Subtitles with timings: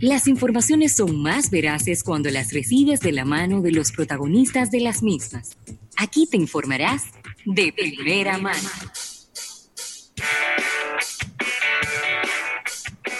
[0.00, 4.80] Las informaciones son más veraces cuando las recibes de la mano de los protagonistas de
[4.80, 5.56] las mismas.
[5.96, 7.04] Aquí te informarás
[7.46, 8.68] de primera mano.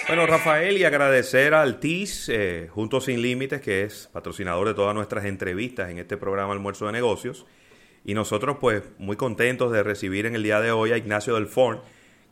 [0.07, 4.95] Bueno, Rafael, y agradecer al TIS, eh, Juntos Sin Límites, que es patrocinador de todas
[4.95, 7.47] nuestras entrevistas en este programa Almuerzo de Negocios.
[8.05, 11.49] Y nosotros, pues, muy contentos de recibir en el día de hoy a Ignacio del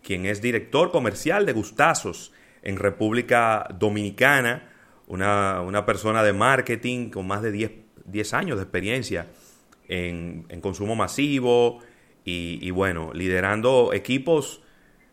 [0.03, 2.31] quien es director comercial de Gustazos
[2.65, 4.71] en República Dominicana,
[5.07, 7.53] una, persona de marketing con más de
[8.07, 9.27] 10, años de experiencia
[9.87, 11.79] en, consumo masivo
[12.25, 14.63] y, bueno, liderando equipos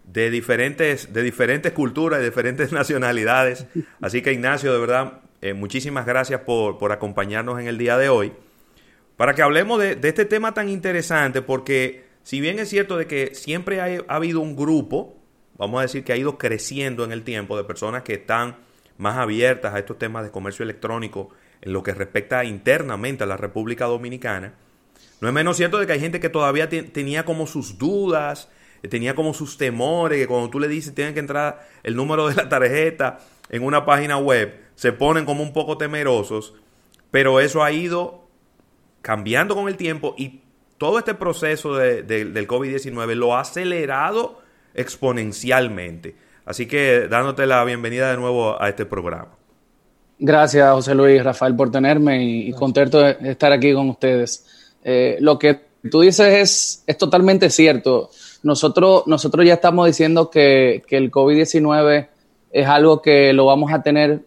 [0.04, 3.68] de diferentes, de diferentes culturas, de diferentes nacionalidades.
[4.02, 8.10] Así que Ignacio, de verdad, eh, muchísimas gracias por, por acompañarnos en el día de
[8.10, 8.34] hoy
[9.22, 13.36] para que hablemos de, este tema tan interesante, porque si bien es cierto de que
[13.36, 15.21] siempre ha, habido un grupo,
[15.62, 18.58] vamos a decir que ha ido creciendo en el tiempo, de personas que están
[18.98, 21.30] más abiertas a estos temas de comercio electrónico
[21.62, 24.56] en lo que respecta internamente a la República Dominicana,
[25.20, 28.50] no es menos cierto de que hay gente que todavía tenía como sus dudas,
[28.90, 32.34] tenía como sus temores, que cuando tú le dices tienen que entrar el número de
[32.34, 33.20] la tarjeta
[33.50, 36.56] en una página web, se ponen como un poco temerosos,
[37.12, 38.28] pero eso ha ido
[39.04, 40.42] cambiando con el tiempo y
[40.80, 44.42] todo este proceso del COVID-19 lo ha acelerado
[44.74, 46.16] exponencialmente.
[46.46, 49.30] Así que dándote la bienvenida de nuevo a este programa.
[50.20, 54.46] Gracias, José Luis, Rafael, por tenerme y, contento de estar aquí con ustedes.
[54.84, 58.10] Eh, lo que tú dices es, es totalmente cierto.
[58.44, 62.08] Nosotros, nosotros ya estamos diciendo que, que el COVID-19
[62.52, 64.22] es algo que lo vamos a tener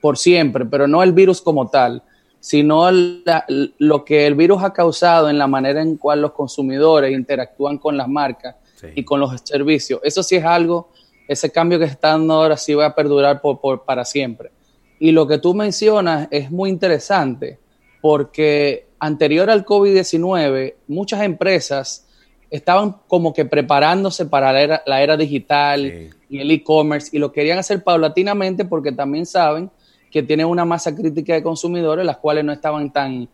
[0.00, 2.02] por siempre, pero no el virus como tal
[2.40, 7.76] sino lo que el virus ha causado en la manera en cual los consumidores interactúan
[7.76, 8.56] con las marcas
[8.94, 10.00] y con los servicios.
[10.02, 10.90] Eso sí es algo,
[11.28, 14.50] ese cambio que está dando ahora sí va a perdurar por, para siempre.
[14.98, 17.58] Y lo que tú mencionas es muy interesante
[18.00, 22.06] porque anterior al COVID-19, muchas empresas
[22.50, 27.82] estaban como que preparándose para la era, digital y el e-commerce y lo querían hacer
[27.82, 29.70] paulatinamente porque también saben
[30.10, 33.28] que tienen una masa crítica de consumidores, las cuales no estaban tan,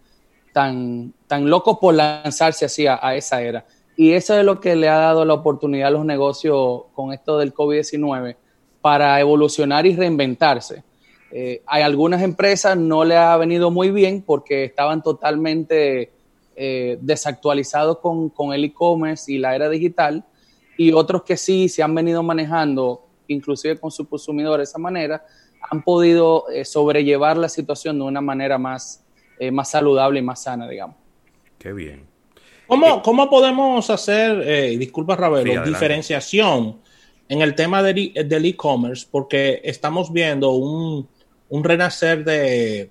[0.52, 3.64] tan, tan locos por lanzarse así a, esa era.
[3.96, 7.38] Y eso es lo que le ha dado la oportunidad a los negocios con esto
[7.38, 8.36] del COVID-19
[8.80, 10.84] para evolucionar y reinventarse.
[11.32, 16.12] Eh, hay algunas empresas no le ha venido muy bien porque estaban totalmente
[16.54, 20.24] eh, desactualizados con, con el e-commerce y la era digital
[20.76, 25.24] y otros que sí se han venido manejando inclusive con sus consumidores de esa manera,
[25.68, 29.04] han podido eh, sobrellevar la situación de una manera más,
[29.38, 30.96] eh, más saludable y más sana, digamos.
[31.58, 32.06] Qué bien.
[32.66, 36.80] ¿Cómo, eh, ¿cómo podemos hacer, disculpa Ravelo, diferenciación
[37.28, 39.06] en el tema del e-commerce?
[39.10, 41.08] porque estamos viendo un,
[41.48, 42.90] un renacer de,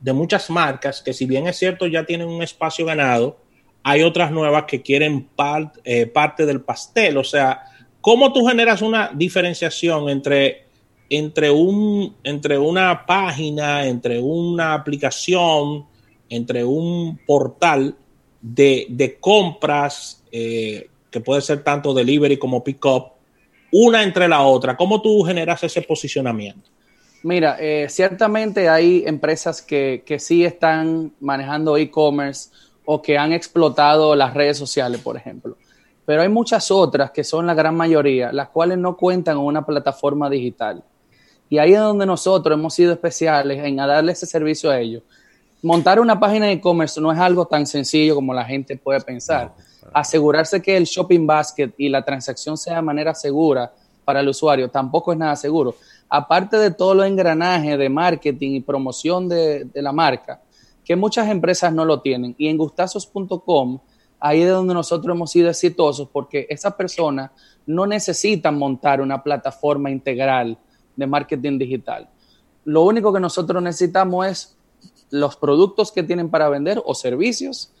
[0.00, 3.38] de, muchas marcas que si bien es cierto ya tienen un espacio ganado,
[3.82, 7.18] hay otras nuevas que quieren parte del pastel.
[7.18, 7.62] O sea,
[8.00, 10.64] ¿cómo tú generas una diferenciación entre
[11.10, 15.86] entre, un, entre una página, entre una aplicación,
[16.28, 17.96] entre un portal
[18.44, 23.12] de, compras, eh, que puede ser tanto delivery como pick-up,
[23.72, 24.76] una entre la otra.
[24.76, 26.68] ¿Cómo tú generas ese posicionamiento?
[27.22, 32.50] Mira, eh, ciertamente hay empresas que, que sí están manejando e-commerce
[32.84, 35.56] o que han explotado las redes sociales, por ejemplo.
[36.04, 39.64] Pero hay muchas otras que son la gran mayoría, las cuales no cuentan con una
[39.64, 40.84] plataforma digital.
[41.48, 45.02] Y ahí es donde nosotros hemos sido especiales en darle ese servicio a ellos.
[45.64, 49.54] Montar una página de e-commerce no es algo tan sencillo como la gente puede pensar.
[49.94, 53.72] Asegurarse que el shopping basket y la transacción sea de manera segura
[54.04, 55.74] para el usuario tampoco es nada seguro.
[56.06, 60.42] Aparte de todo los engranajes de marketing y promoción de, de la marca,
[60.84, 62.34] que muchas empresas no lo tienen.
[62.36, 63.78] Y en gustazos.com,
[64.20, 67.30] ahí es donde nosotros hemos sido exitosos porque esas personas
[67.64, 70.58] no necesitan montar una plataforma integral
[70.94, 72.06] de marketing digital.
[72.66, 74.58] Lo único que nosotros necesitamos es
[75.10, 77.72] los productos que tienen para vender o servicios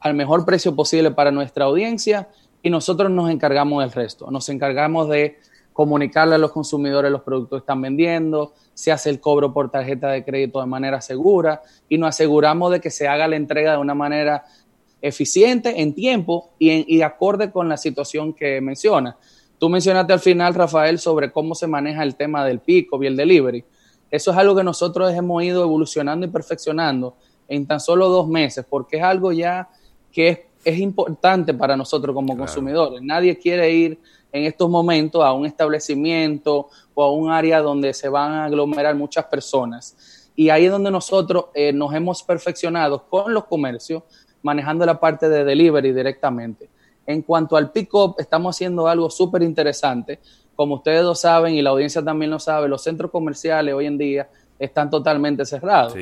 [0.00, 2.28] al mejor precio posible para nuestra audiencia
[2.62, 4.30] y nosotros nos encargamos del resto.
[4.30, 5.38] Nos encargamos de
[5.72, 10.08] comunicarle a los consumidores los productos que están vendiendo, se hace el cobro por tarjeta
[10.08, 13.78] de crédito de manera segura y nos aseguramos de que se haga la entrega de
[13.78, 14.44] una manera
[15.02, 19.16] eficiente, en tiempo y, en, acorde con la situación que menciona.
[19.58, 23.16] Tú mencionaste al final, Rafael, sobre cómo se maneja el tema del pico y el
[23.16, 23.64] delivery.
[24.10, 27.14] Eso es algo que nosotros hemos ido evolucionando y perfeccionando
[27.48, 29.68] en tan solo dos meses, porque es algo ya
[30.12, 33.00] que es, importante para nosotros como consumidores.
[33.02, 33.98] Nadie quiere ir
[34.32, 38.94] en estos momentos a un establecimiento o a un área donde se van a aglomerar
[38.94, 40.30] muchas personas.
[40.36, 44.02] Y ahí es donde nosotros eh, nos hemos perfeccionado con los comercios,
[44.42, 46.68] manejando la parte de delivery directamente.
[47.06, 50.20] En cuanto al pick-up, estamos haciendo algo súper interesante.
[50.60, 53.96] Como ustedes lo saben y la audiencia también lo sabe, los centros comerciales hoy en
[53.96, 54.28] día
[54.58, 55.94] están totalmente cerrados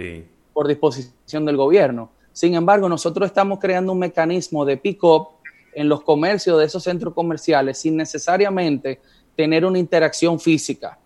[0.53, 2.11] por disposición del gobierno.
[2.33, 5.29] Sin embargo, nosotros estamos creando un mecanismo de pick-up
[5.73, 9.01] en los comercios de esos centros comerciales sin necesariamente
[9.37, 10.99] tener una interacción física.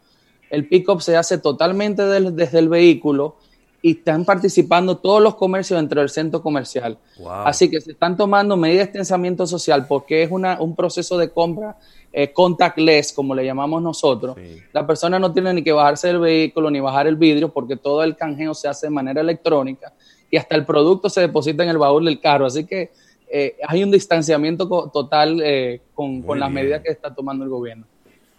[0.48, 3.36] El pick-up se hace totalmente desde el vehículo
[3.84, 6.96] y están participando todos los comercios dentro del centro comercial.
[7.44, 11.30] Así que se están tomando medidas de extensamiento social porque es una, un proceso de
[11.30, 11.76] compra
[12.12, 14.36] eh, contactless, como le llamamos nosotros.
[14.72, 18.04] La persona no tiene ni que bajarse del vehículo ni bajar el vidrio porque todo
[18.04, 19.92] el canjeo se hace de manera electrónica
[20.30, 22.46] y hasta el producto se deposita en el baúl del carro.
[22.46, 22.92] Así que
[23.28, 27.84] eh, hay un distanciamiento total eh, con, las medidas que está tomando el gobierno.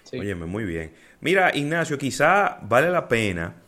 [0.04, 0.22] Sí.
[0.36, 0.94] muy bien.
[1.20, 3.63] Mira, Ignacio, quizá vale la pena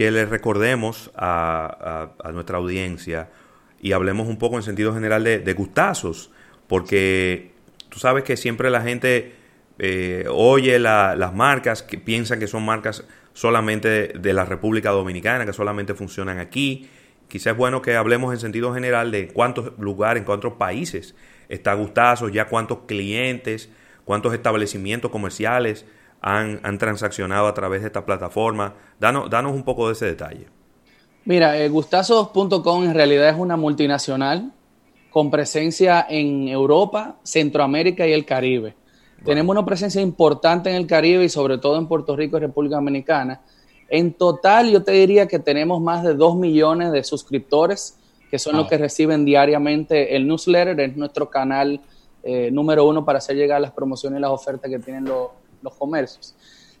[0.00, 3.28] que le recordemos a, nuestra audiencia
[3.82, 6.30] y hablemos un poco en sentido general de, gustazos,
[6.68, 7.52] porque
[7.90, 9.34] tú sabes que siempre la gente
[9.78, 13.04] eh, oye las marcas que piensan que son marcas
[13.34, 16.88] solamente de, la República Dominicana, que solamente funcionan aquí.
[17.28, 21.14] Quizás es bueno que hablemos en sentido general de cuántos lugares, en cuántos países
[21.50, 23.68] está Gustazos, ya cuántos clientes,
[24.06, 25.84] cuántos establecimientos comerciales
[26.20, 28.74] han, transaccionado a través de esta plataforma.
[28.98, 30.46] Danos, danos un poco de ese detalle.
[31.24, 34.52] Mira, eh, gustazos.com en realidad es una multinacional
[35.10, 38.76] con presencia en Europa, Centroamérica y el Caribe.
[39.24, 42.76] Tenemos una presencia importante en el Caribe y sobre todo en Puerto Rico y República
[42.76, 43.42] Dominicana.
[43.88, 47.98] En total, yo te diría que tenemos más de 2 millones de suscriptores,
[48.30, 51.80] que son los que reciben diariamente el newsletter, es nuestro canal
[52.22, 55.30] eh, número uno para hacer llegar las promociones y las ofertas que tienen los,
[55.62, 56.34] los comercios.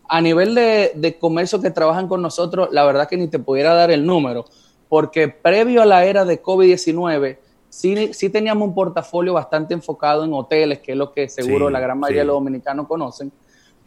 [0.08, 3.74] A nivel de, de comercios que trabajan con nosotros, la verdad que ni te pudiera
[3.74, 4.44] dar el número,
[4.88, 7.38] porque previo a la era de COVID-19,
[7.68, 11.80] sí, sí, teníamos un portafolio bastante enfocado en hoteles, que es lo que seguro la
[11.80, 13.32] gran mayoría de los dominicanos conocen,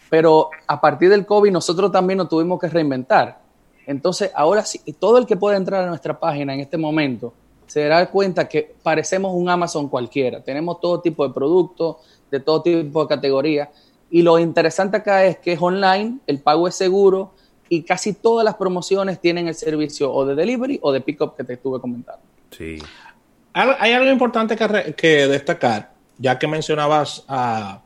[0.10, 3.42] pero a partir del COVID nosotros también nos tuvimos que reinventar.
[3.86, 7.34] Entonces, ahora sí, todo el que pueda entrar a nuestra página en este momento
[7.68, 10.42] se dará cuenta que parecemos un Amazon cualquiera.
[10.42, 11.98] Tenemos todo tipo de productos,
[12.30, 13.69] de todo tipo de categorías.
[14.13, 17.33] Y lo interesante acá es que es online, el pago es seguro
[17.68, 21.44] y casi todas las promociones tienen el servicio o de delivery o de pickup que
[21.44, 22.21] te estuve comentando.
[22.51, 22.77] Sí.
[23.54, 27.81] Hay algo importante que, destacar, ya que mencionabas a,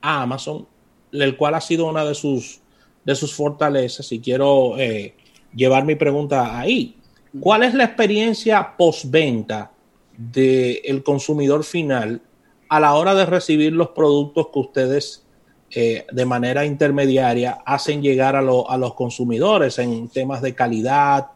[0.00, 0.66] Amazon,
[1.12, 2.60] el cual ha sido una de sus,
[3.04, 5.14] de sus fortalezas, y quiero eh,
[5.54, 6.96] llevar mi pregunta ahí.
[7.38, 9.70] ¿Cuál es la experiencia postventa
[10.16, 12.20] del consumidor final
[12.68, 15.24] a la hora de recibir los productos que ustedes
[15.76, 21.30] eh, de manera intermediaria hacen llegar a, los consumidores en temas de calidad,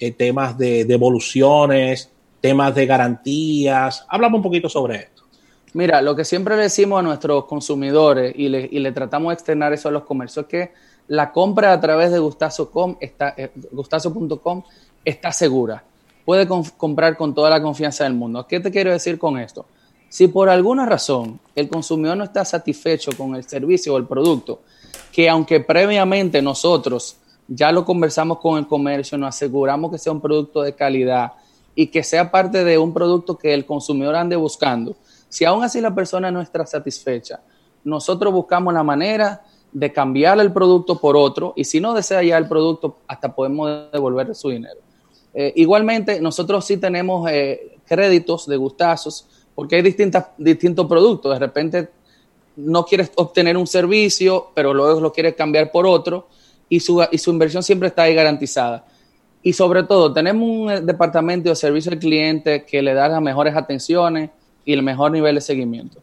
[0.00, 2.10] eh, temas de devoluciones,
[2.40, 4.06] temas de garantías.
[4.08, 5.24] Háblame un poquito sobre esto.
[5.74, 9.88] Mira, lo que siempre le decimos a nuestros consumidores y le, tratamos de externar eso
[9.88, 10.72] a los comercios es que
[11.08, 12.20] la compra a través de
[13.00, 14.62] está, eh, gustazo.com
[15.04, 15.84] está segura.
[16.24, 18.46] Puede comprar con toda la confianza del mundo.
[18.46, 19.66] ¿Qué te quiero decir con esto?
[20.12, 24.60] Si por alguna razón el consumidor no está satisfecho con el servicio o el producto,
[25.10, 27.16] que aunque previamente nosotros
[27.48, 31.32] ya lo conversamos con el comercio, nos aseguramos que sea un producto de calidad
[31.74, 34.94] y que sea parte de un producto que el consumidor ande buscando,
[35.30, 37.40] si aún así la persona no está satisfecha,
[37.82, 42.36] nosotros buscamos la manera de cambiar el producto por otro y si no desea ya
[42.36, 44.80] el producto, hasta podemos devolverle su dinero.
[45.32, 51.32] Eh, igualmente, nosotros sí tenemos eh, créditos de gustazos porque hay distintas, distintos productos.
[51.32, 51.88] De repente
[52.56, 56.28] no quieres obtener un servicio, pero luego lo quieres cambiar por otro
[56.68, 58.84] y su, y su inversión siempre está ahí garantizada.
[59.42, 63.20] Y sobre todo, tenemos un eh, departamento de servicio al cliente que le da las
[63.20, 64.30] mejores atenciones
[64.64, 66.00] y el mejor nivel de seguimiento.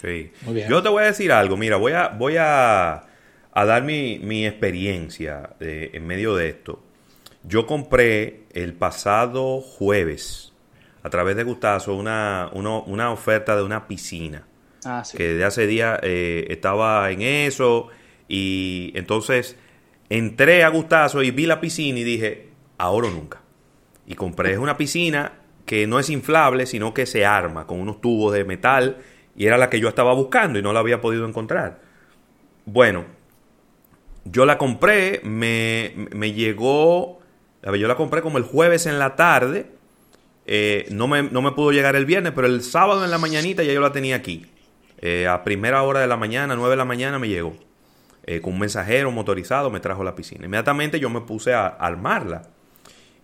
[0.00, 0.30] Sí.
[0.68, 3.04] Yo te voy a decir algo, mira, voy a, voy a,
[3.52, 6.80] dar mi, experiencia en medio de esto.
[7.42, 10.47] Yo compré el pasado jueves
[11.08, 14.44] a través de Gustazo una, una oferta de una piscina.
[14.84, 17.88] Ah, que de hace días eh, estaba en eso
[18.28, 19.56] y entonces
[20.08, 23.40] entré a Gustazo y vi la piscina y dije, ahora o nunca.
[24.06, 25.32] Y compré una piscina
[25.66, 28.98] que no es inflable, sino que se arma con unos tubos de metal
[29.34, 31.80] y era la que yo estaba buscando y no la había podido encontrar.
[32.66, 33.06] Bueno,
[34.24, 37.20] yo la compré, me, me llegó,
[37.62, 39.77] yo la compré como el jueves en la tarde
[40.50, 43.62] eh, no, me, no me pudo llegar el viernes, pero el sábado en la mañanita
[43.62, 44.46] ya yo la tenía aquí.
[45.00, 47.54] Eh, a primera hora de la mañana, 9 de la mañana, me llegó.
[48.24, 50.46] Eh, con un mensajero motorizado me trajo la piscina.
[50.46, 52.48] Inmediatamente yo me puse a, armarla.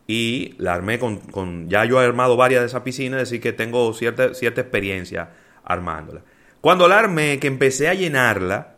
[0.06, 3.94] Y la armé con, Ya yo he armado varias de esas piscinas, decir que tengo
[3.94, 5.30] cierta, cierta experiencia
[5.64, 6.20] armándola.
[6.60, 8.76] Cuando la armé, que empecé a llenarla,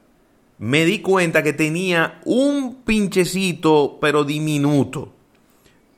[0.59, 5.13] me di cuenta que tenía un pinchecito, pero diminuto.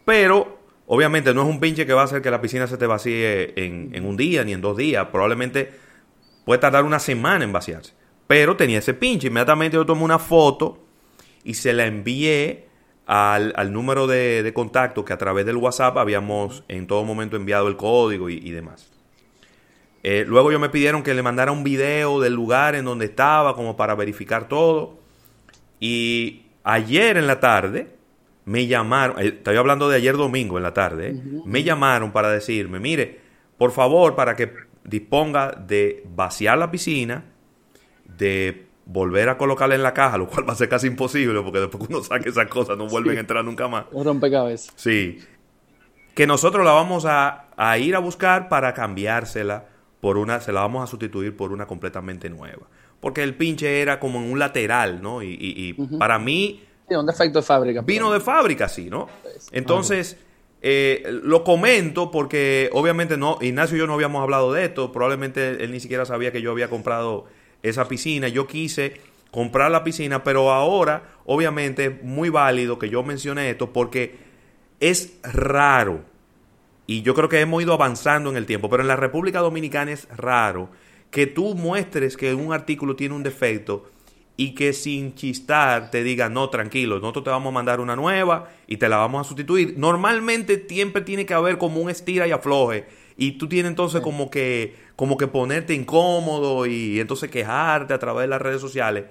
[0.07, 0.58] Pero,
[0.89, 3.55] obviamente, no es un pinche que va a hacer que la piscina se te vacíe
[3.57, 5.07] en, un día ni en dos días.
[5.13, 5.71] Probablemente
[6.45, 7.95] puede tardar una semana en vaciarse.
[8.27, 9.29] Pero tenía ese pinche.
[9.29, 10.85] Inmediatamente yo tomé una foto
[11.45, 12.67] y se la envié
[13.07, 17.77] al, número de, contacto que a través del WhatsApp habíamos en todo momento enviado el
[17.77, 18.99] código y demás.
[20.03, 23.55] Eh, luego ellos me pidieron que le mandara un video del lugar en donde estaba,
[23.55, 24.99] como para verificar todo.
[25.81, 27.98] Y ayer en la tarde
[28.49, 32.31] me llamaron, eh, estoy hablando de ayer domingo en la tarde, eh, me llamaron para
[32.31, 33.21] decirme, mire,
[33.59, 34.51] por favor, para que
[34.85, 37.27] disponga de vaciar la piscina,
[38.07, 41.61] de volver a colocarla en la caja, lo cual va a ser casi imposible, porque
[41.61, 43.85] después que uno saque esas cosas no vuelven a entrar nunca más.
[43.93, 44.73] Un rompecabezas.
[44.77, 45.19] Sí.
[46.15, 49.67] Que nosotros la vamos a, a ir a buscar para cambiársela
[50.01, 52.67] por una, se la vamos a sustituir por una completamente nueva.
[52.99, 55.23] Porque el pinche era como en un lateral, ¿no?
[55.23, 56.63] Y, para mí...
[56.89, 57.83] Sí, un defecto de fábrica.
[57.83, 59.09] Vino de fábrica, sí, ¿no?
[59.23, 60.17] Pues, Entonces,
[60.63, 65.63] eh, lo comento porque obviamente no, Ignacio y yo no habíamos hablado de esto, probablemente
[65.63, 67.27] él ni siquiera sabía que yo había comprado
[67.63, 73.03] esa piscina, yo quise comprar la piscina, pero ahora obviamente es muy válido que yo
[73.03, 74.17] mencione esto porque
[74.81, 76.01] es raro
[76.87, 79.93] y yo creo que hemos ido avanzando en el tiempo, pero en la República Dominicana
[79.93, 80.71] es raro
[81.11, 83.91] que tú muestres que un artículo tiene un defecto
[84.41, 88.49] y que sin chistar te diga, no, tranquilo, nosotros te vamos a mandar una nueva
[88.69, 89.75] y te la vamos a sustituir.
[89.77, 94.31] Normalmente siempre tiene que haber como un estira y afloje y tú tienes entonces como
[94.31, 99.07] que como que ponerte incómodo y entonces quejarte a través de las redes sociales.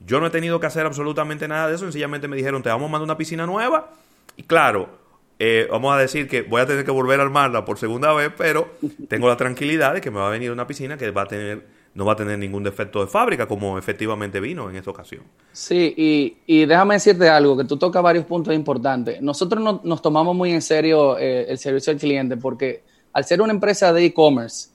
[0.00, 2.90] Yo no he tenido que hacer absolutamente nada de eso, sencillamente me dijeron, te vamos
[2.90, 3.90] a mandar una piscina nueva
[4.36, 4.90] y claro,
[5.38, 8.30] eh, vamos a decir que voy a tener que volver a armarla por segunda vez,
[8.36, 8.70] pero
[9.08, 11.66] tengo la tranquilidad de que me va a venir una piscina que va a tener,
[11.98, 15.24] no va a tener ningún defecto de fábrica, como efectivamente vino en esta ocasión.
[15.50, 19.20] Sí, y, déjame decirte algo, que tú tocas varios puntos importantes.
[19.20, 23.52] Nosotros nos tomamos muy en serio eh, el servicio al cliente, porque al ser una
[23.52, 24.68] empresa de e-commerce,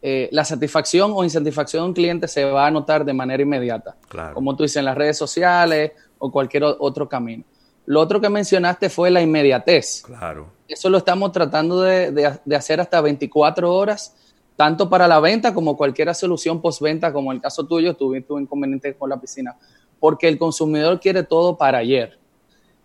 [0.00, 3.98] eh, la satisfacción o insatisfacción de un cliente se va a notar de manera inmediata.
[4.08, 4.32] Claro.
[4.32, 7.44] Como tú dices, en las redes sociales o cualquier otro camino.
[7.84, 10.00] Lo otro que mencionaste fue la inmediatez.
[10.06, 10.50] Claro.
[10.66, 14.16] Eso lo estamos tratando de, hacer hasta 24 horas,
[14.60, 18.94] tanto para la venta como cualquier solución postventa, como el caso tuyo, tuviste un inconveniente
[18.94, 19.56] con la piscina,
[19.98, 22.18] porque el consumidor quiere todo para ayer.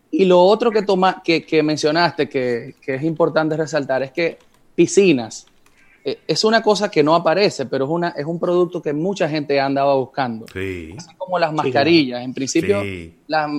[0.10, 4.38] Y lo otro que, toma, que, mencionaste, que, que es importante resaltar, es que
[4.74, 5.48] piscinas,
[6.06, 9.28] eh, es una cosa que no aparece, pero es, una, es un producto que mucha
[9.28, 10.46] gente andaba buscando.
[10.54, 10.96] Sí.
[10.98, 12.24] Así como las mascarillas.
[12.24, 12.84] En principio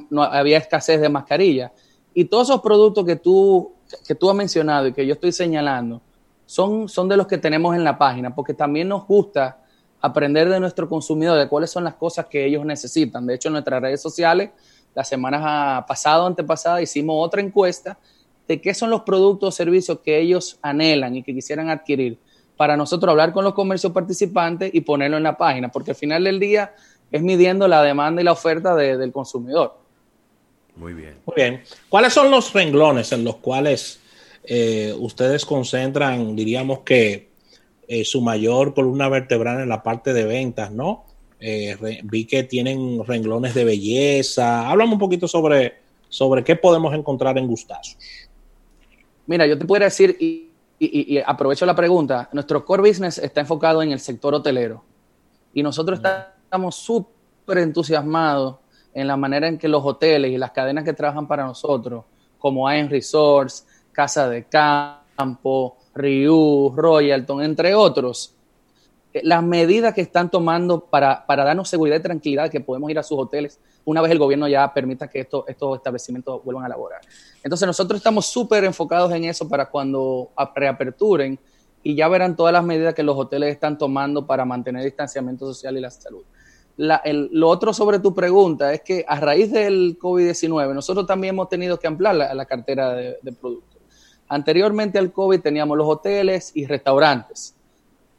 [0.08, 1.70] no había escasez de mascarillas.
[2.14, 3.74] Y todos esos productos que tú,
[4.08, 6.00] que tú has mencionado y que yo estoy señalando
[6.46, 9.58] son, son de los que tenemos en la página, porque también nos gusta
[10.00, 13.26] aprender de nuestro consumidor, de cuáles son las cosas que ellos necesitan.
[13.26, 14.50] De hecho, en nuestras redes sociales,
[14.94, 17.98] la semana pasada o antepasada, hicimos otra encuesta
[18.46, 22.18] de qué son los productos o servicios que ellos anhelan y que quisieran adquirir
[22.56, 26.24] para nosotros hablar con los comercios participantes y ponerlo en la página, porque al final
[26.24, 26.74] del día
[27.10, 29.78] es midiendo la demanda y la oferta del consumidor.
[30.76, 31.18] Muy bien.
[31.26, 31.62] Muy bien.
[31.88, 34.00] ¿Cuáles son los renglones en los cuales
[34.46, 37.30] eh, ustedes concentran, diríamos que
[37.88, 41.04] eh, su mayor columna vertebral en la parte de ventas, ¿no?
[41.40, 44.70] Eh, vi que tienen renglones de belleza.
[44.70, 45.74] Háblame un poquito sobre,
[46.08, 47.98] sobre qué podemos encontrar en Gustazos.
[49.26, 53.92] Mira, yo te puedo decir, y, aprovecho la pregunta, nuestro core business está enfocado en
[53.92, 54.84] el sector hotelero
[55.54, 58.56] y nosotros estamos súper entusiasmados
[58.94, 62.04] en la manera en que los hoteles y las cadenas que trabajan para nosotros,
[62.38, 68.34] como Aen Resorts, Casa de Campo, Ryu, Royalton, entre otros,
[69.14, 72.98] eh, las medidas que están tomando para, para darnos seguridad y tranquilidad que podemos ir
[72.98, 77.00] a sus hoteles una vez el gobierno ya permita que estos establecimientos vuelvan a laborar.
[77.42, 81.38] Entonces nosotros estamos súper enfocados en eso para cuando reaperturen
[81.84, 85.46] y ya verán todas las medidas que los hoteles están tomando para mantener el distanciamiento
[85.46, 86.24] social y la salud.
[86.76, 91.78] lo otro sobre tu pregunta es que a raíz del COVID-19 nosotros también hemos tenido
[91.78, 93.75] que ampliar la, cartera de, productos.
[94.28, 97.54] Anteriormente al COVID teníamos los hoteles y restaurantes,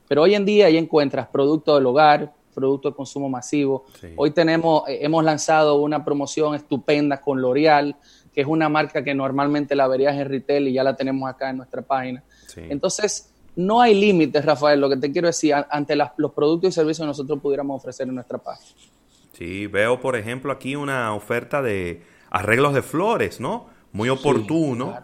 [0.07, 3.85] pero hoy en día ya encuentras productos del hogar, producto de consumo masivo.
[4.15, 7.95] Hoy tenemos, eh, hemos lanzado una promoción estupenda con L'Oreal,
[8.33, 11.49] que es una marca que normalmente la verías en retail y ya la tenemos acá
[11.49, 12.23] en nuestra página.
[12.55, 17.03] Entonces, no hay límites, Rafael, lo que te quiero decir, ante los productos y servicios
[17.03, 18.71] que nosotros pudiéramos ofrecer en nuestra página.
[19.33, 23.67] Sí, veo, por ejemplo, aquí una oferta de arreglos de flores, ¿no?
[23.91, 24.95] Muy oportuno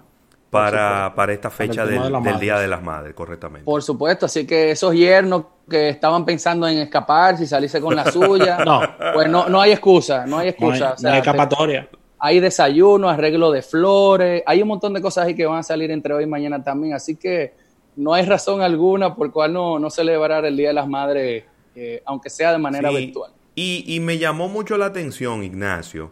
[0.54, 3.66] para, para esta fecha del, Día de las Madres, correctamente.
[3.66, 8.12] Por supuesto, así que esos yernos que estaban pensando en escapar, si salirse con la
[8.12, 8.82] suya, no.
[9.14, 10.96] pues no, no hay excusa, no hay excusa.
[11.02, 11.90] No hay, escapatoria.
[12.20, 15.90] hay desayuno, arreglo de flores, hay un montón de cosas ahí que van a salir
[15.90, 17.56] entre hoy y mañana también, así que
[17.96, 21.46] no hay razón alguna por cual no, no celebrar el Día de las Madres,
[21.76, 23.32] eh, aunque sea de manera virtual.
[23.56, 26.12] Y, y me llamó mucho la atención, Ignacio,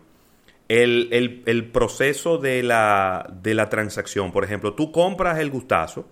[0.72, 4.32] el, proceso de la, de la, transacción.
[4.32, 6.08] Por ejemplo, tú compras el gustazo,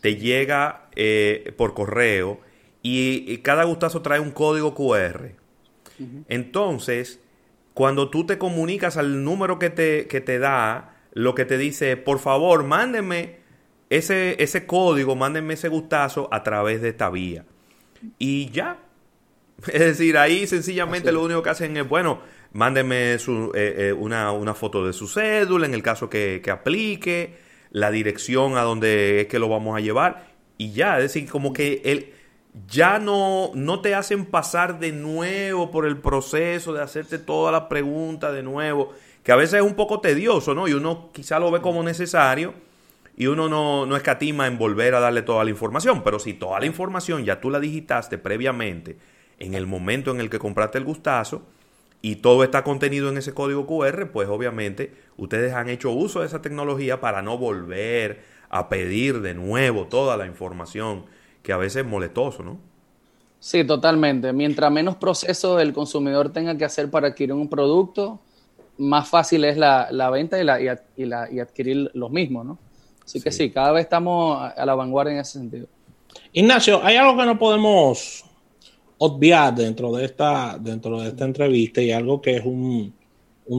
[0.00, 2.40] te llega eh, por correo
[2.82, 5.32] y, cada gustazo trae un código QR.
[6.28, 7.20] Entonces,
[7.74, 11.96] cuando tú te comunicas al número que te, que te da, lo que te dice,
[11.96, 13.40] por favor, mándenme
[13.90, 17.44] ese, ese código, mándenme ese gustazo a través de esta vía.
[18.18, 18.78] Y ya.
[19.66, 24.32] Es decir, ahí sencillamente lo único que hacen es, bueno, Mándeme su, eh, eh, una,
[24.32, 27.38] una, foto de su cédula en el caso que, aplique,
[27.70, 30.26] la dirección a donde es que lo vamos a llevar
[30.58, 32.12] y ya, es decir, como que él
[32.66, 37.68] ya no, no te hacen pasar de nuevo por el proceso de hacerte toda la
[37.68, 38.92] pregunta de nuevo,
[39.22, 40.66] que a veces es un poco tedioso, ¿no?
[40.66, 42.52] Y uno quizá lo ve como necesario
[43.16, 46.58] y uno no, no escatima en volver a darle toda la información, pero si toda
[46.58, 48.98] la información ya tú la digitaste previamente
[49.38, 51.46] en el momento en el que compraste el gustazo,
[52.02, 56.26] y todo está contenido en ese código QR, pues obviamente ustedes han hecho uso de
[56.26, 61.04] esa tecnología para no volver a pedir de nuevo toda la información,
[61.42, 62.58] que a veces es moletoso, ¿no?
[63.38, 64.32] Sí, totalmente.
[64.32, 68.20] Mientras menos proceso el consumidor tenga que hacer para adquirir un producto,
[68.78, 72.58] más fácil es la, venta y, la, y, la, y adquirir los mismos, ¿no?
[73.04, 75.66] Así que sí, cada vez estamos a la vanguardia en ese sentido.
[76.32, 78.24] Ignacio, hay algo que no podemos
[79.02, 82.94] obviar dentro de esta, dentro de esta entrevista y algo que es un,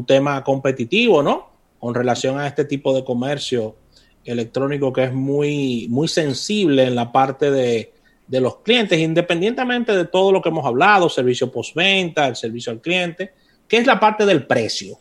[0.05, 1.49] tema competitivo, ¿no?
[1.79, 3.75] Con relación a este tipo de comercio
[4.23, 7.91] electrónico que es muy, muy sensible en la parte de,
[8.27, 12.79] de los clientes, independientemente de todo lo que hemos hablado, servicio postventa, el servicio al
[12.79, 13.33] cliente,
[13.67, 14.99] que es la parte del precio.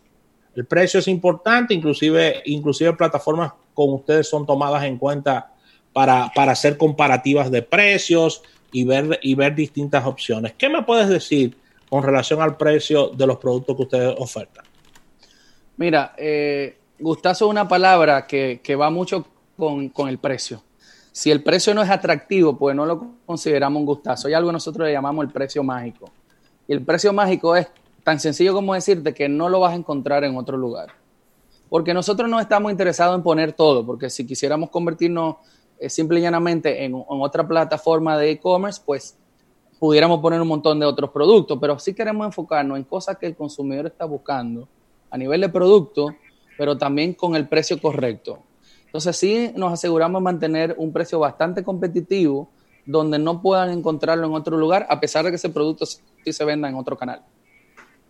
[0.57, 5.53] El precio es importante, inclusive, inclusive plataformas como ustedes son tomadas en cuenta
[5.92, 10.55] para, para hacer comparativas de precios, y ver, y ver distintas opciones.
[10.57, 11.57] ¿Qué me puedes decir
[11.88, 14.64] con relación al precio de los productos que ustedes ofertan?
[15.76, 19.26] Mira, eh, gustazo es una palabra que, va mucho
[19.57, 20.62] con, el precio.
[21.12, 24.29] Si el precio no es atractivo, pues no lo consideramos un gustazo.
[24.29, 26.11] Hay algo que nosotros le llamamos el precio mágico.
[26.68, 27.66] Y el precio mágico es
[28.05, 30.88] tan sencillo como decirte que no lo vas a encontrar en otro lugar.
[31.68, 35.37] Porque nosotros no estamos interesados en poner todo, porque si quisiéramos convertirnos
[35.88, 39.16] simple y llanamente en, otra plataforma de e-commerce, pues
[39.79, 43.35] pudiéramos poner un montón de otros productos, pero sí queremos enfocarnos en cosas que el
[43.35, 44.69] consumidor está buscando
[45.11, 46.14] a nivel de producto,
[46.59, 48.40] pero también con el precio correcto.
[48.85, 52.51] Entonces sí nos aseguramos de mantener un precio bastante competitivo
[52.85, 56.01] donde no puedan encontrarlo en otro lugar, a pesar de que ese producto sí
[56.33, 57.23] se venda en otro canal.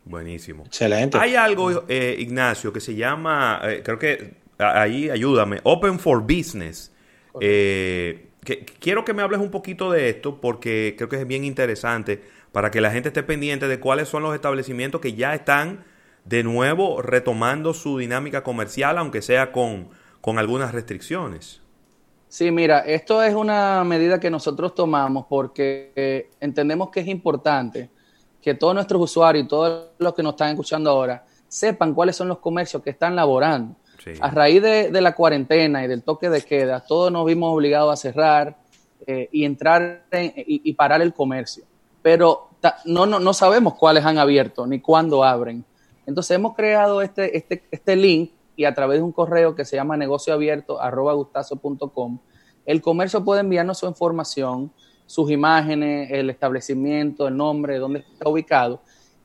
[0.05, 0.65] Buenísimo.
[0.65, 1.19] Excelente.
[1.19, 6.91] Hay algo, eh, Ignacio, que se llama, eh, creo que ahí ayúdame, Open for Business.
[7.41, 11.45] Eh, que, quiero que me hables un poquito de esto porque creo que es bien
[11.45, 15.85] interesante para que la gente esté pendiente de cuáles son los establecimientos que ya están
[16.25, 19.89] de nuevo retomando su dinámica comercial, aunque sea con,
[20.21, 21.61] con algunas restricciones.
[22.29, 27.91] Sí, mira, esto es una medida que nosotros tomamos porque eh, entendemos que es importante
[28.41, 32.29] que todos nuestros usuarios y todos los que nos están escuchando ahora sepan cuáles son
[32.29, 33.75] los comercios que están laborando.
[34.21, 37.97] A raíz de, la cuarentena y del toque de queda, todos nos vimos obligados a
[37.97, 38.57] cerrar
[39.07, 41.65] eh, y entrar y, parar el comercio.
[42.03, 42.51] Pero
[42.85, 45.65] no, no, no, sabemos cuáles han abierto ni cuándo abren.
[46.07, 49.77] Entonces hemos creado este, este, este link y a través de un correo que se
[49.77, 52.19] llama negocioabierto.com,
[52.67, 54.73] el comercio puede enviarnos su información,
[55.07, 58.81] sus imágenes, el establecimiento, el nombre, dónde está ubicado,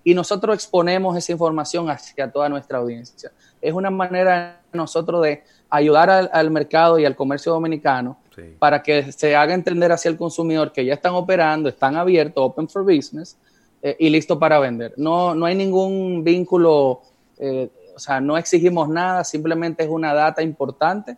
[0.06, 3.32] y nosotros exponemos esa información hacia toda nuestra audiencia
[3.66, 8.18] es una manera nosotros de ayudar al, mercado y al comercio dominicano
[8.60, 12.68] para que se haga entender hacia el consumidor que ya están operando, están abiertos, open
[12.68, 13.38] for business
[13.82, 14.94] eh, y listo para vender.
[14.98, 17.02] No, no hay ningún vínculo,
[17.40, 21.18] eh, o sea, no exigimos nada, simplemente es una data importante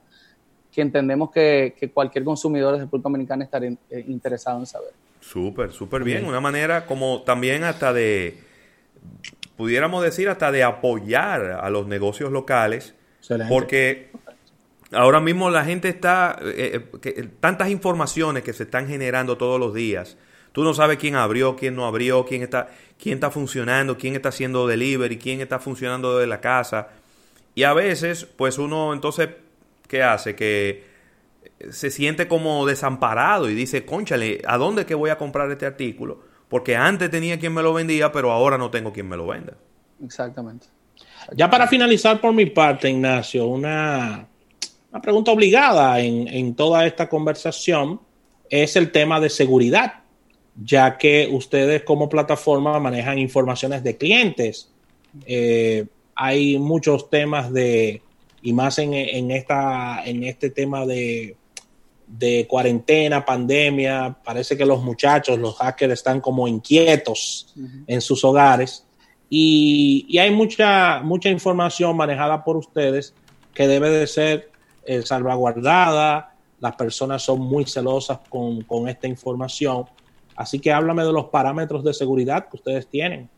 [0.71, 4.91] que entendemos que, cualquier consumidor de República Dominicana estaría eh, interesado en saber.
[5.19, 6.25] Súper, súper bien.
[6.25, 8.46] Una manera como también hasta de
[9.55, 12.93] pudiéramos decir hasta de apoyar a los negocios locales,
[13.49, 14.11] porque
[14.91, 19.73] ahora mismo la gente está, eh, eh, tantas informaciones que se están generando todos los
[19.73, 20.17] días.
[20.51, 22.69] Tú no sabes quién abrió, quién no abrió, quién está,
[23.01, 26.89] quién está funcionando, quién está haciendo delivery, quién está funcionando desde la casa.
[27.53, 29.29] Y a veces, pues uno entonces,
[29.87, 30.35] ¿qué hace?
[30.35, 30.85] Que
[31.71, 36.26] se siente como desamparado y dice, conchale, ¿a dónde que voy a comprar este artículo?
[36.49, 39.53] Porque antes tenía quien me lo vendía, pero ahora no tengo quien me lo venda.
[40.03, 40.67] Exactamente.
[41.35, 44.27] Ya para finalizar por mi parte, Ignacio, una,
[44.91, 47.99] una pregunta obligada en, en toda esta conversación
[48.49, 50.01] es el tema de seguridad,
[50.55, 54.71] ya que ustedes como plataforma manejan informaciones de clientes.
[55.25, 58.01] Eh, hay muchos temas de,
[58.41, 61.35] y más en, en, esta, en este tema de,
[62.07, 67.53] de cuarentena, pandemia, parece que los muchachos, los hackers están como inquietos
[67.85, 68.85] en sus hogares.
[69.29, 73.13] Y, hay mucha, mucha información manejada por ustedes
[73.53, 74.51] que debe de ser
[74.85, 79.85] eh, salvaguardada, las personas son muy celosas con, con esta información,
[80.35, 83.29] así que háblame de los parámetros de seguridad que ustedes tienen.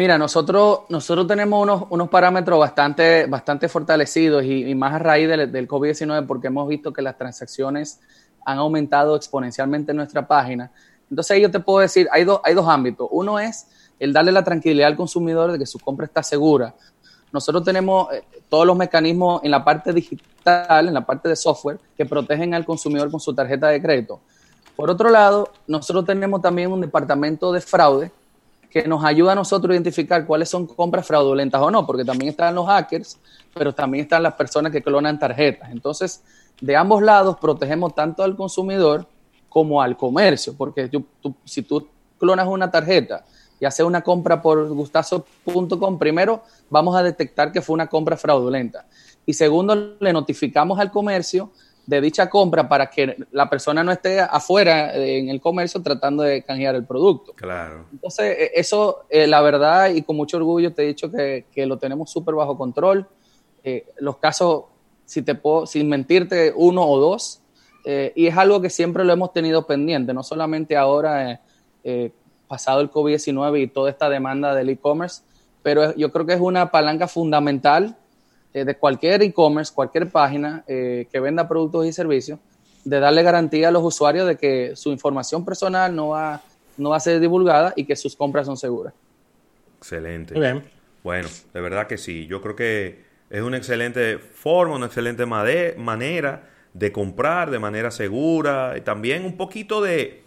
[0.00, 5.52] Mira, nosotros, nosotros tenemos unos, unos parámetros bastante, bastante fortalecidos y, más a raíz del,
[5.52, 8.00] del COVID-19 porque hemos visto que las transacciones
[8.46, 10.72] han aumentado exponencialmente en nuestra página.
[11.10, 13.08] Entonces yo te puedo decir, hay, dos hay dos ámbitos.
[13.10, 13.66] Uno es
[13.98, 16.74] el darle la tranquilidad al consumidor de que su compra está segura.
[17.30, 21.78] Nosotros tenemos eh, todos los mecanismos en la parte digital, en la parte de software,
[21.94, 24.22] que protegen al consumidor con su tarjeta de crédito.
[24.76, 28.10] Por otro lado, nosotros tenemos también un departamento de fraude
[28.70, 32.30] que nos ayuda a nosotros a identificar cuáles son compras fraudulentas o no, porque también
[32.30, 33.18] están los hackers,
[33.52, 35.70] pero también están las personas que clonan tarjetas.
[35.70, 36.22] Entonces,
[36.60, 39.06] de ambos lados protegemos tanto al consumidor
[39.48, 40.88] como al comercio, porque
[41.44, 43.24] si tú clonas una tarjeta
[43.58, 48.86] y haces una compra por gustazo.com, primero vamos a detectar que fue una compra fraudulenta.
[49.26, 51.50] Y segundo, le notificamos al comercio
[51.90, 56.44] de dicha compra para que la persona no esté afuera en el comercio tratando de
[56.44, 57.32] canjear el producto.
[57.34, 57.86] Claro.
[57.90, 61.78] Entonces, e, eso, eh, la verdad, y con mucho orgullo te he dicho que, lo
[61.78, 63.08] tenemos súper bajo control.
[63.64, 64.66] Eh, los casos,
[65.04, 67.42] si te puedo, sin mentirte, uno o dos,
[67.84, 71.40] eh, y es algo que siempre lo hemos tenido pendiente, no solamente ahora,
[72.46, 75.22] pasado el COVID-19 y toda esta demanda del e-commerce,
[75.64, 77.96] pero yo creo que es una palanca fundamental
[78.52, 82.38] eh, de cualquier e-commerce, cualquier página eh, que venda productos y servicios,
[82.84, 86.42] de darle garantía a los usuarios de que su información personal no va,
[86.76, 88.92] no va a ser divulgada y que sus compras son seguras.
[89.78, 90.34] Excelente.
[91.04, 92.26] Bueno, de verdad que sí.
[92.26, 98.74] Yo creo que es una excelente forma, una excelente manera de comprar de manera segura
[98.76, 100.22] y también un poquito de,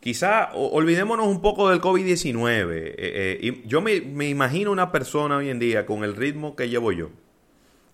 [0.00, 2.94] quizá olvidémonos un poco del COVID-19.
[2.98, 6.92] Eh, yo me, me, imagino una persona hoy en día con el ritmo que llevo
[6.92, 7.10] yo,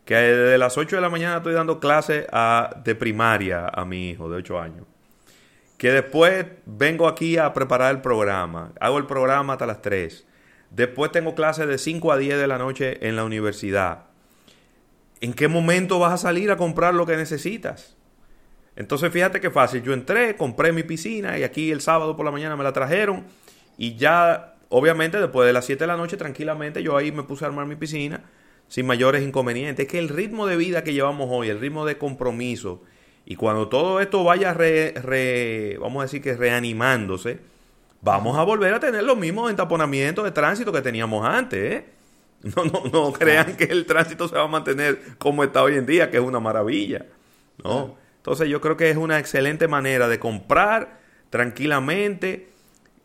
[0.09, 2.25] que desde las 8 de la mañana estoy dando clases
[2.83, 4.87] de primaria a mi hijo de 8 años.
[5.77, 8.73] Que después vengo aquí a preparar el programa.
[8.81, 10.27] Hago el programa hasta las 3.
[10.71, 14.05] Después tengo clases de 5 a 10 de la noche en la universidad.
[15.21, 17.95] ¿En qué momento vas a salir a comprar lo que necesitas?
[18.77, 19.83] Entonces fíjate qué fácil.
[19.83, 23.27] Yo entré, compré mi piscina y aquí el sábado por la mañana me la trajeron.
[23.77, 27.45] Y ya, obviamente, después de las 7 de la noche, tranquilamente, yo ahí me puse
[27.45, 28.23] a armar mi piscina
[28.69, 29.87] sin mayores inconvenientes.
[29.87, 32.83] Es que el ritmo de vida que llevamos hoy, el ritmo de compromiso,
[33.27, 37.41] y cuando todo esto vaya re, vamos a decir que reanimándose,
[38.01, 41.73] vamos a volver a tener los mismos entaponamientos de tránsito que teníamos antes.
[41.73, 41.85] ¿eh?
[42.57, 45.87] No, no, no crean que el tránsito se va a mantener como está hoy en
[45.87, 47.05] día, que es una maravilla.
[47.65, 47.97] ¿no?
[48.17, 51.01] Entonces yo creo que es una excelente manera de comprar
[51.31, 52.49] tranquilamente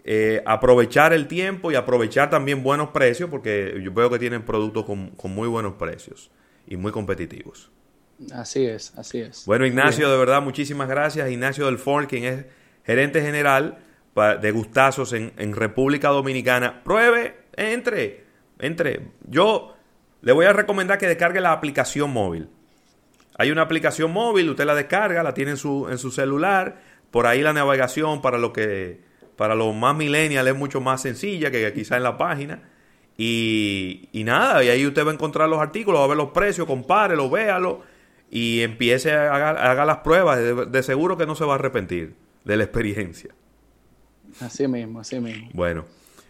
[0.06, 4.86] eh, aprovechar el tiempo y aprovechar también buenos precios, porque yo veo que tienen productos
[4.86, 6.30] con, muy buenos precios
[6.68, 7.72] y muy competitivos.
[8.34, 9.46] Así es, así es.
[9.46, 11.32] Bueno, Ignacio, de verdad, muchísimas gracias.
[11.32, 12.46] Ignacio del Ford, quien es
[12.86, 13.80] gerente general
[14.42, 16.84] de Gustazos en, en República Dominicana.
[16.84, 18.26] Pruebe, entre,
[18.60, 19.08] entre.
[19.28, 19.74] Yo
[20.22, 22.50] le voy a recomendar que descargue la aplicación móvil.
[23.38, 27.26] Hay una aplicación móvil, usted la descarga, la tiene en su, en su celular, por
[27.26, 29.02] ahí la navegación para lo que
[29.36, 32.62] para los más millennials es mucho más sencilla que quizá en la página.
[33.18, 36.66] Y, nada, y ahí usted va a encontrar los artículos, va a ver los precios,
[36.66, 37.82] compárelo, véalo
[38.32, 40.40] y empiece a haga, las pruebas.
[40.72, 43.34] De, seguro que no se va a arrepentir de la experiencia.
[44.40, 45.50] Así mismo, así mismo.
[45.54, 45.86] Bueno,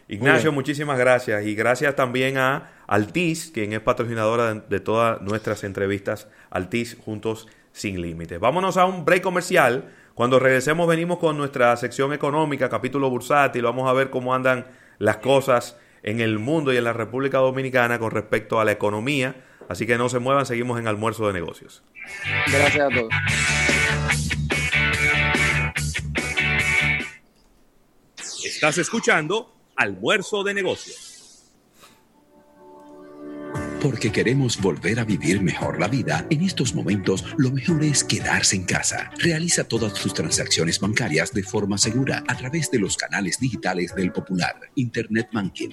[0.10, 1.46] Ignacio, muchísimas gracias.
[1.46, 6.28] Y gracias también a Altis, quien es patrocinadora de, de todas nuestras entrevistas.
[6.50, 8.40] Altis Juntos Sin Límites.
[8.40, 9.90] Vámonos a un break comercial.
[10.14, 14.68] Cuando regresemos venimos con nuestra sección económica, capítulo bursátil, vamos a ver cómo andan
[15.00, 19.44] las cosas en el mundo y en la República Dominicana con respecto a la economía.
[19.70, 21.84] Así que no se muevan, seguimos en almuerzo de negocios.
[22.52, 23.10] Gracias a todos.
[28.46, 31.13] Estás escuchando Almuerzo de Negocios
[33.84, 38.56] porque queremos volver a vivir mejor la vida, en estos momentos lo mejor es quedarse
[38.56, 39.12] en casa.
[39.18, 44.14] Realiza todas tus transacciones bancarias de forma segura a través de los canales digitales del
[44.14, 45.72] Popular, Internet Banking,